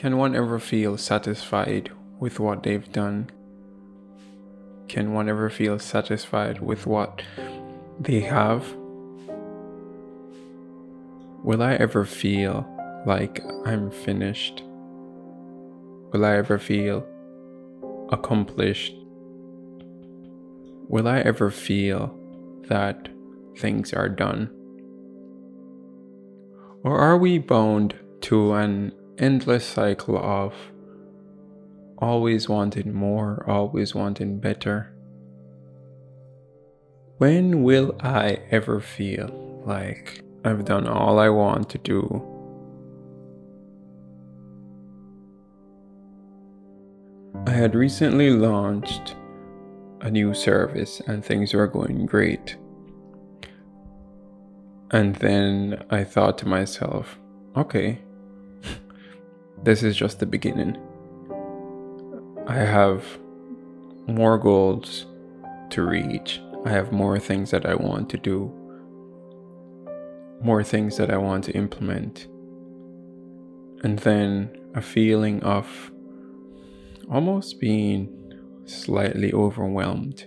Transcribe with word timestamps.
Can 0.00 0.16
one 0.16 0.34
ever 0.34 0.58
feel 0.58 0.96
satisfied 0.96 1.90
with 2.18 2.40
what 2.40 2.62
they've 2.62 2.90
done? 2.90 3.28
Can 4.88 5.12
one 5.12 5.28
ever 5.28 5.50
feel 5.50 5.78
satisfied 5.78 6.60
with 6.60 6.86
what 6.86 7.20
they 8.00 8.20
have? 8.20 8.64
Will 11.44 11.62
I 11.62 11.74
ever 11.74 12.06
feel 12.06 12.66
like 13.04 13.44
I'm 13.66 13.90
finished? 13.90 14.62
Will 16.12 16.24
I 16.24 16.36
ever 16.36 16.58
feel 16.58 17.06
accomplished? 18.10 18.94
Will 20.88 21.06
I 21.06 21.20
ever 21.20 21.50
feel 21.50 22.16
that 22.68 23.08
things 23.56 23.92
are 23.92 24.08
done? 24.08 24.50
Or 26.82 26.98
are 26.98 27.16
we 27.16 27.38
bound 27.38 27.94
to 28.22 28.54
an 28.54 28.92
endless 29.18 29.66
cycle 29.66 30.18
of 30.18 30.54
always 32.00 32.48
wanting 32.48 32.94
more, 32.94 33.44
always 33.46 33.94
wanting 33.94 34.38
better. 34.38 34.92
When 37.18 37.62
will 37.62 37.94
I 38.00 38.40
ever 38.50 38.80
feel 38.80 39.62
like 39.66 40.22
I've 40.44 40.64
done 40.64 40.86
all 40.86 41.18
I 41.18 41.28
want 41.28 41.68
to 41.70 41.78
do? 41.78 42.39
Had 47.60 47.74
recently 47.74 48.30
launched 48.30 49.14
a 50.00 50.10
new 50.10 50.32
service 50.32 51.00
and 51.00 51.22
things 51.22 51.52
were 51.52 51.66
going 51.66 52.06
great. 52.06 52.56
And 54.92 55.14
then 55.16 55.84
I 55.90 56.04
thought 56.04 56.38
to 56.38 56.48
myself, 56.48 57.18
okay, 57.54 57.98
this 59.62 59.82
is 59.82 59.94
just 59.94 60.20
the 60.20 60.26
beginning. 60.26 60.78
I 62.46 62.54
have 62.54 63.04
more 64.06 64.38
goals 64.38 65.04
to 65.68 65.82
reach. 65.82 66.40
I 66.64 66.70
have 66.70 66.92
more 66.92 67.18
things 67.18 67.50
that 67.50 67.66
I 67.66 67.74
want 67.74 68.08
to 68.08 68.16
do, 68.16 68.50
more 70.40 70.64
things 70.64 70.96
that 70.96 71.10
I 71.10 71.18
want 71.18 71.44
to 71.44 71.52
implement. 71.52 72.26
And 73.84 73.98
then 73.98 74.56
a 74.74 74.80
feeling 74.80 75.42
of 75.42 75.92
almost 77.10 77.58
being 77.58 78.08
slightly 78.66 79.32
overwhelmed 79.32 80.26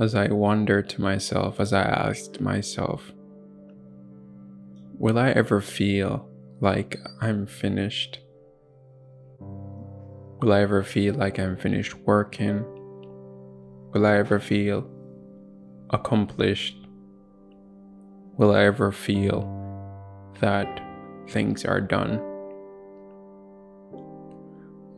as 0.00 0.14
I 0.14 0.28
wondered 0.28 0.88
to 0.90 1.00
myself, 1.02 1.58
as 1.58 1.72
I 1.72 1.82
asked 1.82 2.40
myself, 2.40 3.12
will 4.98 5.18
I 5.18 5.30
ever 5.30 5.60
feel 5.60 6.28
like 6.60 6.96
I'm 7.20 7.46
finished? 7.46 8.20
Will 9.40 10.52
I 10.52 10.60
ever 10.60 10.82
feel 10.82 11.14
like 11.14 11.38
I'm 11.38 11.56
finished 11.56 11.94
working? 12.06 12.64
Will 13.92 14.06
I 14.06 14.16
ever 14.16 14.38
feel 14.38 14.88
accomplished? 15.90 16.76
Will 18.38 18.54
I 18.54 18.64
ever 18.64 18.92
feel 18.92 19.48
that 20.40 20.80
things 21.28 21.64
are 21.64 21.80
done? 21.80 22.31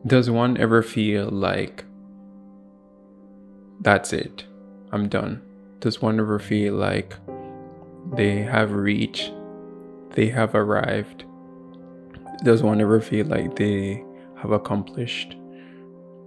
Does 0.07 0.29
one 0.29 0.59
ever 0.59 0.83
feel 0.83 1.31
like 1.31 1.83
that's 3.81 4.13
it, 4.13 4.45
I'm 4.93 5.09
done? 5.09 5.41
Does 5.81 6.03
one 6.03 6.21
ever 6.21 6.39
feel 6.39 6.75
like 6.75 7.17
they 8.13 8.43
have 8.43 8.73
reached, 8.73 9.33
they 10.11 10.29
have 10.29 10.55
arrived? 10.55 11.25
Does 12.43 12.63
one 12.63 12.83
ever 12.83 13.01
feel 13.01 13.25
like 13.25 13.57
they 13.57 14.05
have 14.43 14.51
accomplished 14.51 15.37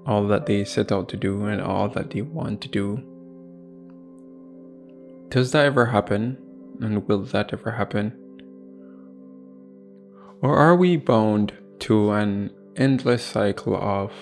all 0.08 0.26
that 0.28 0.48
they 0.48 0.66
set 0.66 0.92
out 0.92 1.08
to 1.10 1.18
do 1.18 1.46
and 1.46 1.62
all 1.62 1.88
that 1.90 2.10
they 2.10 2.24
want 2.24 2.62
to 2.62 2.70
do? 2.70 3.04
Does 5.30 5.52
that 5.52 5.66
ever 5.68 5.86
happen? 5.86 6.40
And 6.82 7.08
will 7.08 7.22
that 7.26 7.54
ever 7.54 7.70
happen? 7.70 8.12
Or 10.42 10.58
are 10.58 10.76
we 10.76 10.98
bound 10.98 11.54
to 11.82 12.12
an 12.14 12.50
endless 12.78 13.24
cycle 13.24 13.76
of 13.76 14.14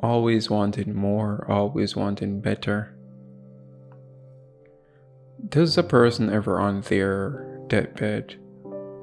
always 0.00 0.48
wanting 0.48 0.94
more, 0.94 1.46
always 1.48 1.94
wanting 1.94 2.40
better? 2.40 2.96
Does 5.48 5.78
a 5.78 5.82
person 5.82 6.30
ever 6.30 6.58
on 6.58 6.80
their 6.82 7.60
deathbed, 7.68 8.36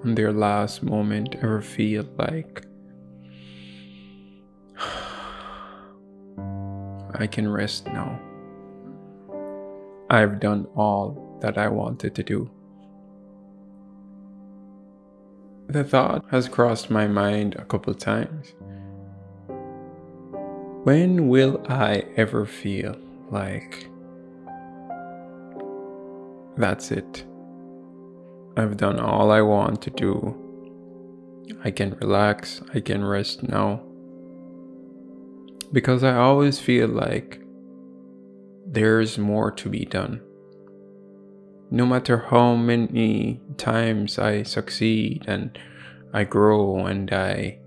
on 0.04 0.16
their 0.16 0.34
last 0.34 0.84
moment, 0.84 1.36
ever 1.36 1.62
feel 1.62 2.06
like 2.18 2.66
I 7.20 7.28
can 7.28 7.50
rest 7.50 7.86
now? 7.88 8.20
I've 10.10 10.40
done 10.40 10.68
all 10.76 11.38
that 11.42 11.58
I 11.58 11.68
wanted 11.68 12.16
to 12.16 12.24
do. 12.24 12.50
The 15.70 15.84
thought 15.84 16.24
has 16.32 16.48
crossed 16.48 16.90
my 16.90 17.08
mind 17.08 17.56
a 17.56 17.66
couple 17.66 17.94
times. 17.94 18.54
When 20.86 21.28
will 21.28 21.62
I 21.68 22.06
ever 22.16 22.46
feel 22.46 22.96
like 23.30 23.90
that's 26.56 26.92
it? 26.92 27.26
I've 28.56 28.78
done 28.78 28.98
all 28.98 29.30
I 29.30 29.42
want 29.42 29.82
to 29.82 29.90
do. 29.90 30.36
I 31.66 31.72
can 31.72 31.98
relax, 32.00 32.62
I 32.74 32.80
can 32.80 33.04
rest 33.04 33.44
now. 33.44 33.84
Because 35.74 36.02
I 36.02 36.16
always 36.16 36.62
feel 36.62 36.88
like 36.88 37.42
there's 38.66 39.18
more 39.18 39.52
to 39.52 39.68
be 39.68 39.84
done. 39.84 40.22
No 41.70 41.86
matter 41.86 42.18
how 42.18 42.56
many 42.56 43.42
times 43.58 44.18
I 44.18 44.44
succeed 44.44 45.26
and 45.28 45.58
I 46.14 46.24
grow 46.24 46.86
and 46.86 47.12
I 47.12 47.60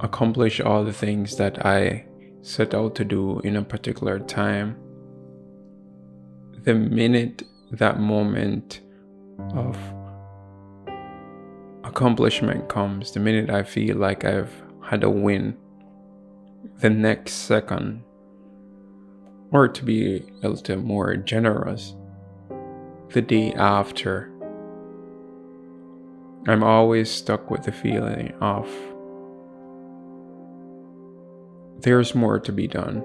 accomplish 0.00 0.60
all 0.60 0.84
the 0.84 0.92
things 0.92 1.36
that 1.36 1.66
I 1.66 2.06
set 2.40 2.72
out 2.72 2.94
to 2.94 3.04
do 3.04 3.40
in 3.40 3.56
a 3.56 3.62
particular 3.62 4.18
time, 4.18 4.76
the 6.62 6.74
minute 6.74 7.42
that 7.72 8.00
moment 8.00 8.80
of 9.54 9.76
accomplishment 11.84 12.70
comes, 12.70 13.12
the 13.12 13.20
minute 13.20 13.50
I 13.50 13.64
feel 13.64 13.96
like 13.96 14.24
I've 14.24 14.62
had 14.82 15.04
a 15.04 15.10
win, 15.10 15.58
the 16.78 16.88
next 16.88 17.32
second 17.32 18.02
or 19.52 19.68
to 19.68 19.84
be 19.84 20.24
a 20.42 20.48
little 20.48 20.76
more 20.78 21.16
generous, 21.16 21.94
the 23.10 23.22
day 23.22 23.52
after. 23.54 24.32
I'm 26.46 26.62
always 26.62 27.10
stuck 27.10 27.50
with 27.50 27.64
the 27.64 27.72
feeling 27.72 28.32
of 28.40 28.68
there's 31.82 32.14
more 32.14 32.38
to 32.38 32.52
be 32.52 32.66
done. 32.66 33.02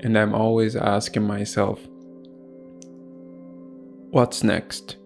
And 0.00 0.16
I'm 0.18 0.34
always 0.34 0.74
asking 0.76 1.24
myself, 1.24 1.80
what's 4.10 4.42
next? 4.42 4.96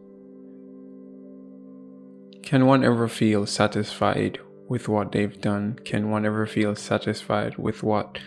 Can 2.43 2.67
one 2.67 2.85
ever 2.85 3.09
feel 3.09 3.47
satisfied 3.47 4.39
with 4.69 4.89
what 4.89 5.13
they've 5.13 5.41
done? 5.41 5.79
Can 5.85 6.11
one 6.11 6.25
ever 6.25 6.47
feel 6.47 6.75
satisfied 6.75 7.57
with 7.59 7.83
what 7.83 8.19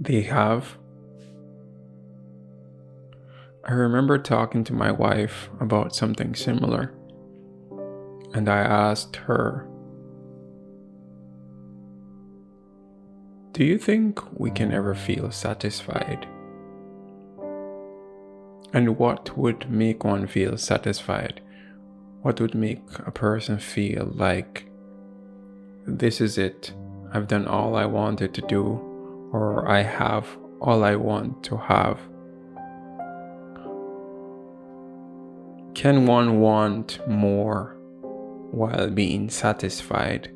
they 0.00 0.22
have? 0.22 0.76
I 3.70 3.74
remember 3.74 4.18
talking 4.18 4.64
to 4.64 4.72
my 4.72 4.90
wife 4.90 5.48
about 5.60 5.94
something 5.94 6.34
similar, 6.34 6.92
and 8.34 8.48
I 8.48 8.58
asked 8.58 9.14
her, 9.14 9.68
Do 13.52 13.64
you 13.64 13.78
think 13.78 14.18
we 14.36 14.50
can 14.50 14.72
ever 14.72 14.96
feel 14.96 15.30
satisfied? 15.30 16.26
And 18.72 18.98
what 18.98 19.38
would 19.38 19.70
make 19.70 20.02
one 20.02 20.26
feel 20.26 20.56
satisfied? 20.56 21.40
What 22.22 22.40
would 22.40 22.56
make 22.56 22.82
a 23.06 23.12
person 23.12 23.60
feel 23.60 24.10
like 24.12 24.68
this 25.86 26.20
is 26.20 26.38
it? 26.38 26.74
I've 27.12 27.28
done 27.28 27.46
all 27.46 27.76
I 27.76 27.86
wanted 27.86 28.34
to 28.34 28.40
do, 28.40 28.64
or 29.32 29.68
I 29.68 29.82
have 29.82 30.26
all 30.60 30.82
I 30.82 30.96
want 30.96 31.44
to 31.44 31.56
have. 31.56 32.00
Can 35.80 36.04
one 36.04 36.40
want 36.40 37.00
more 37.08 37.74
while 38.50 38.90
being 38.90 39.30
satisfied? 39.30 40.30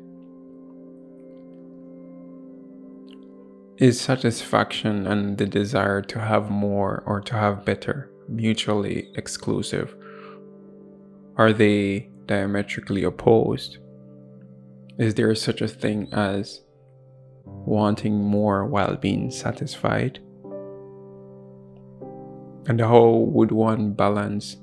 Is 3.77 4.01
satisfaction 4.01 5.05
and 5.05 5.37
the 5.37 5.45
desire 5.45 6.01
to 6.01 6.19
have 6.19 6.49
more 6.49 7.03
or 7.05 7.21
to 7.21 7.35
have 7.35 7.63
better 7.63 8.09
mutually 8.27 9.11
exclusive? 9.13 9.95
Are 11.37 11.53
they 11.53 12.09
diametrically 12.25 13.03
opposed? 13.03 13.77
Is 14.97 15.13
there 15.13 15.35
such 15.35 15.61
a 15.61 15.67
thing 15.67 16.11
as 16.11 16.61
wanting 17.45 18.15
more 18.15 18.65
while 18.65 18.95
being 18.95 19.29
satisfied? 19.29 20.17
And 22.67 22.81
how 22.81 23.09
would 23.11 23.51
one 23.51 23.93
balance 23.93 24.57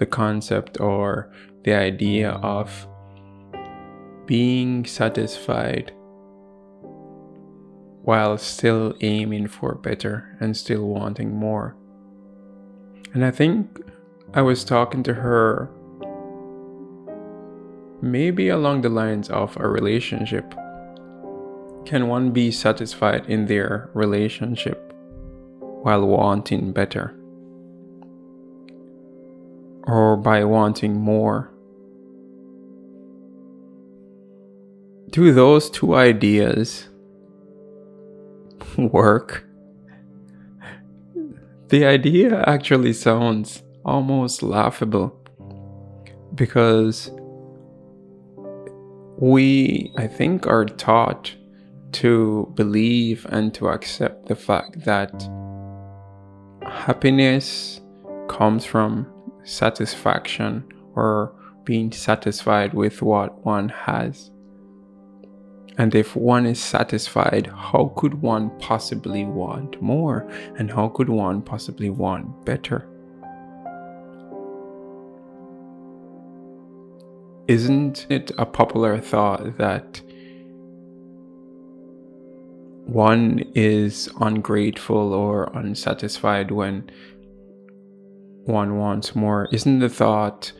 the 0.00 0.06
concept 0.06 0.80
or 0.80 1.30
the 1.62 1.74
idea 1.74 2.32
mm. 2.32 2.42
of 2.42 2.88
being 4.26 4.84
satisfied 4.84 5.92
while 8.02 8.38
still 8.38 8.94
aiming 9.02 9.46
for 9.46 9.74
better 9.74 10.36
and 10.40 10.56
still 10.56 10.88
wanting 10.88 11.32
more? 11.36 11.76
And 13.12 13.24
I 13.24 13.30
think 13.30 13.78
I 14.32 14.42
was 14.42 14.64
talking 14.64 15.02
to 15.04 15.14
her 15.14 15.70
maybe 18.02 18.48
along 18.48 18.80
the 18.80 18.88
lines 18.88 19.28
of 19.28 19.54
a 19.58 19.68
relationship. 19.68 20.54
Can 21.84 22.08
one 22.08 22.30
be 22.30 22.50
satisfied 22.50 23.26
in 23.28 23.46
their 23.46 23.90
relationship 23.92 24.94
while 25.82 26.06
wanting 26.06 26.72
better? 26.72 27.19
Or 29.90 30.16
by 30.16 30.44
wanting 30.44 30.94
more? 30.94 31.50
Do 35.10 35.32
those 35.32 35.68
two 35.68 35.96
ideas 35.96 36.88
work? 38.78 39.44
The 41.68 41.84
idea 41.84 42.42
actually 42.46 42.92
sounds 42.92 43.62
almost 43.84 44.42
laughable 44.42 45.16
because 46.34 47.10
we, 49.18 49.92
I 49.96 50.06
think, 50.06 50.46
are 50.46 50.64
taught 50.64 51.34
to 51.92 52.52
believe 52.54 53.26
and 53.30 53.52
to 53.54 53.68
accept 53.68 54.26
the 54.26 54.36
fact 54.36 54.84
that 54.84 55.12
happiness 56.62 57.80
comes 58.28 58.64
from 58.64 59.06
satisfaction 59.44 60.64
or 60.94 61.34
being 61.64 61.92
satisfied 61.92 62.74
with 62.74 63.02
what 63.02 63.44
one 63.44 63.68
has. 63.68 64.30
And 65.78 65.94
if 65.94 66.14
one 66.14 66.46
is 66.46 66.60
satisfied, 66.60 67.46
how 67.46 67.92
could 67.96 68.20
one 68.20 68.50
possibly 68.58 69.24
want 69.24 69.80
more? 69.80 70.28
And 70.58 70.70
how 70.70 70.88
could 70.88 71.08
one 71.08 71.42
possibly 71.42 71.88
want 71.90 72.44
better? 72.44 72.86
Isn't 77.48 78.06
it 78.08 78.30
a 78.38 78.46
popular 78.46 78.98
thought 78.98 79.56
that 79.58 80.02
one 82.84 83.44
is 83.54 84.08
ungrateful 84.20 85.14
or 85.14 85.50
unsatisfied 85.54 86.50
when 86.50 86.90
one 88.50 88.78
wants 88.78 89.14
more? 89.14 89.48
Isn't 89.52 89.78
the 89.78 89.88
thought 89.88 90.52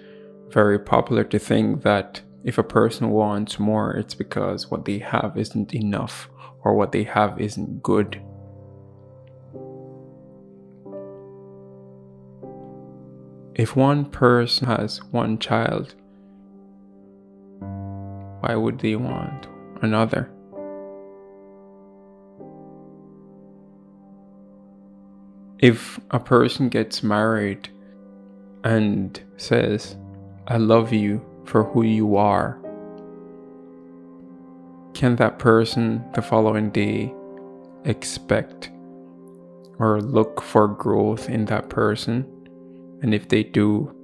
very 0.49 0.79
popular 0.79 1.25
to 1.25 1.39
think 1.39 1.83
that 1.83 2.23
if 2.45 2.59
a 2.59 2.63
person 2.63 3.11
wants 3.11 3.59
more, 3.59 3.93
it's 3.93 4.15
because 4.15 4.71
what 4.71 4.85
they 4.85 4.99
have 4.99 5.37
isn't 5.37 5.75
enough 5.75 6.29
or 6.65 6.75
what 6.75 6.93
they 6.93 7.05
have 7.05 7.41
isn't 7.41 7.83
good? 7.83 8.21
If 13.55 13.77
one 13.77 14.07
person 14.07 14.67
has 14.69 15.03
one 15.11 15.39
child 15.39 15.95
why 18.41 18.55
would 18.55 18.79
they 18.79 18.97
want 18.97 19.47
another? 19.83 20.31
If 25.59 26.01
a 26.11 26.19
person 26.19 26.71
gets 26.71 27.03
married 27.03 27.69
and 28.65 29.21
says, 29.37 29.97
I 30.47 30.57
love 30.57 30.93
you 30.93 31.25
for 31.45 31.65
who 31.65 31.83
you 31.83 32.17
are, 32.17 32.59
can 34.95 35.17
that 35.17 35.39
person 35.39 36.05
the 36.15 36.23
following 36.23 36.71
day 36.71 37.15
expect 37.85 38.71
or 39.79 40.01
look 40.01 40.43
for 40.43 40.69
growth 40.69 41.31
in 41.31 41.47
that 41.47 41.69
person? 41.71 42.27
And 43.03 43.15
if 43.15 43.29
they 43.29 43.43
do, 43.43 43.95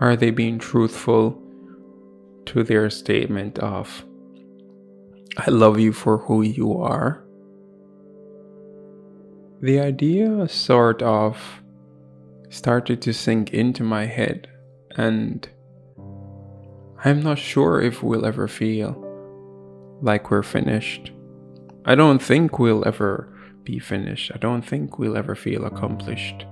are 0.00 0.16
they 0.16 0.30
being 0.30 0.58
truthful 0.58 1.40
to 2.46 2.64
their 2.64 2.90
statement 2.90 3.58
of, 3.60 4.04
I 5.36 5.50
love 5.50 5.78
you 5.78 5.92
for 5.92 6.18
who 6.18 6.42
you 6.42 6.78
are. 6.80 7.22
The 9.60 9.78
idea 9.78 10.48
sort 10.48 11.02
of 11.02 11.61
started 12.52 13.00
to 13.00 13.14
sink 13.14 13.54
into 13.54 13.82
my 13.82 14.04
head, 14.04 14.46
and 14.96 15.48
I'm 17.02 17.22
not 17.22 17.38
sure 17.38 17.80
if 17.80 18.02
we'll 18.02 18.26
ever 18.26 18.46
feel 18.46 18.94
like 20.02 20.30
we're 20.30 20.42
finished. 20.42 21.12
I 21.86 21.94
don't 21.94 22.20
think 22.20 22.58
we'll 22.58 22.86
ever 22.86 23.32
be 23.64 23.78
finished. 23.78 24.30
I 24.34 24.38
don't 24.38 24.60
think 24.60 24.98
we'll 24.98 25.16
ever 25.16 25.34
feel 25.34 25.64
accomplished. 25.64 26.44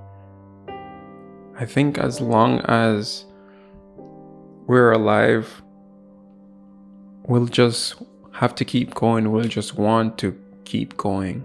I 1.58 1.66
think 1.66 1.98
as 1.98 2.18
long 2.22 2.60
as 2.60 3.26
we're 4.66 4.92
alive, 4.92 5.62
we'll 7.26 7.46
just 7.46 7.96
have 8.32 8.54
to 8.54 8.64
keep 8.64 8.94
going. 8.94 9.30
We'll 9.30 9.44
just 9.44 9.76
want 9.76 10.16
to 10.18 10.34
keep 10.64 10.96
going. 10.96 11.44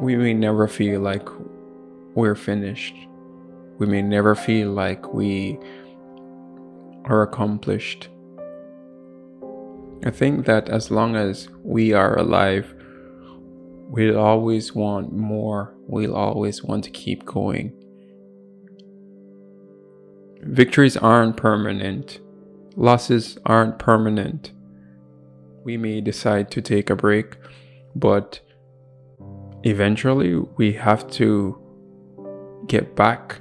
We 0.00 0.16
may 0.16 0.34
never 0.34 0.66
feel 0.66 1.00
like 1.00 1.28
we're 2.16 2.34
finished. 2.34 2.94
We 3.78 3.86
may 3.86 4.02
never 4.02 4.34
feel 4.34 4.72
like 4.72 5.12
we 5.14 5.58
are 7.04 7.22
accomplished. 7.22 8.08
I 10.04 10.10
think 10.10 10.46
that 10.46 10.68
as 10.68 10.90
long 10.90 11.14
as 11.14 11.48
we 11.62 11.92
are 11.92 12.18
alive, 12.18 12.74
we'll 13.88 14.18
always 14.18 14.74
want 14.74 15.12
more. 15.12 15.74
We'll 15.86 16.16
always 16.16 16.64
want 16.64 16.84
to 16.84 16.90
keep 16.90 17.24
going. 17.24 17.72
Victories 20.42 20.96
aren't 20.96 21.36
permanent 21.36 22.20
losses 22.76 23.38
aren't 23.46 23.78
permanent. 23.78 24.52
We 25.64 25.76
may 25.76 26.00
decide 26.00 26.50
to 26.52 26.62
take 26.62 26.90
a 26.90 26.96
break, 26.96 27.36
but 27.94 28.40
eventually 29.64 30.36
we 30.36 30.74
have 30.74 31.10
to 31.12 31.60
get 32.66 32.96
back 32.96 33.40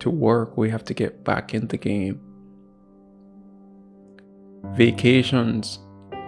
to 0.00 0.10
work. 0.10 0.56
We 0.56 0.70
have 0.70 0.84
to 0.84 0.94
get 0.94 1.24
back 1.24 1.54
in 1.54 1.68
the 1.68 1.76
game. 1.76 2.20
Vacations 4.72 5.78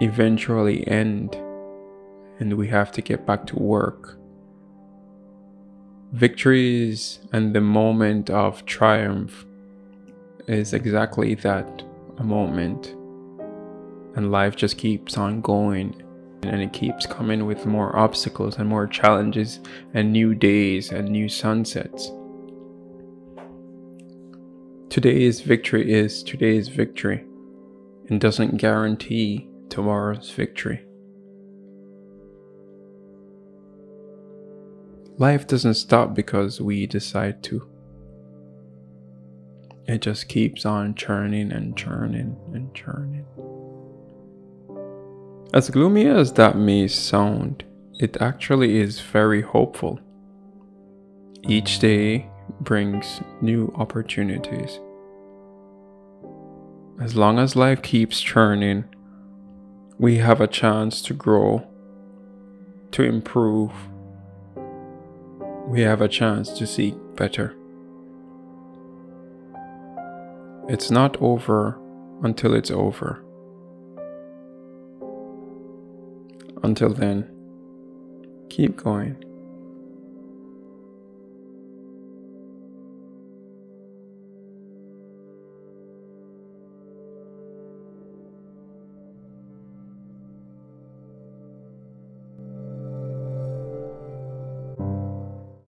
eventually 0.01 0.87
end 0.87 1.35
and 2.39 2.53
we 2.53 2.67
have 2.67 2.91
to 2.93 3.01
get 3.01 3.25
back 3.25 3.45
to 3.47 3.59
work. 3.59 4.17
Victories 6.13 7.19
and 7.33 7.53
the 7.53 7.61
moment 7.61 8.29
of 8.29 8.65
triumph 8.65 9.45
is 10.47 10.73
exactly 10.73 11.35
that 11.35 11.83
a 12.17 12.23
moment 12.23 12.95
and 14.15 14.31
life 14.31 14.55
just 14.55 14.77
keeps 14.77 15.17
on 15.17 15.41
going 15.41 16.01
and 16.43 16.61
it 16.61 16.73
keeps 16.73 17.05
coming 17.05 17.45
with 17.45 17.65
more 17.65 17.95
obstacles 17.95 18.57
and 18.57 18.67
more 18.67 18.87
challenges 18.87 19.59
and 19.93 20.11
new 20.11 20.33
days 20.33 20.91
and 20.91 21.09
new 21.09 21.27
sunsets. 21.29 22.11
Today's 24.89 25.41
victory 25.41 25.91
is 25.91 26.23
today's 26.23 26.67
victory 26.67 27.23
and 28.09 28.19
doesn't 28.19 28.57
guarantee 28.57 29.47
tomorrow's 29.69 30.31
victory. 30.31 30.85
Life 35.17 35.47
doesn't 35.47 35.73
stop 35.75 36.13
because 36.13 36.61
we 36.61 36.87
decide 36.87 37.43
to 37.43 37.69
it 39.89 40.03
just 40.03 40.29
keeps 40.29 40.67
on 40.67 40.93
churning 40.93 41.51
and 41.51 41.75
churning 41.75 42.37
and 42.53 42.71
churning. 42.75 43.25
As 45.51 45.71
gloomy 45.71 46.05
as 46.05 46.33
that 46.33 46.57
may 46.57 46.87
sound, 46.87 47.63
it 47.99 48.21
actually 48.21 48.79
is 48.79 48.99
very 48.99 49.41
hopeful. 49.41 49.99
Each 51.41 51.79
day 51.79 52.29
brings 52.61 53.21
new 53.41 53.73
opportunities. 53.75 54.79
As 57.01 57.15
long 57.15 57.39
as 57.39 57.55
life 57.55 57.81
keeps 57.81 58.21
churning, 58.21 58.83
we 59.97 60.17
have 60.17 60.39
a 60.39 60.47
chance 60.47 61.01
to 61.03 61.15
grow 61.15 61.65
to 62.91 63.01
improve, 63.01 63.71
we 65.67 65.81
have 65.81 66.01
a 66.01 66.07
chance 66.07 66.51
to 66.59 66.67
seek 66.67 66.95
better. 67.15 67.55
It's 70.67 70.91
not 70.91 71.17
over 71.19 71.79
until 72.21 72.53
it's 72.53 72.69
over. 72.69 73.23
Until 76.63 76.89
then, 76.93 77.29
keep 78.49 78.75
going. 78.75 79.28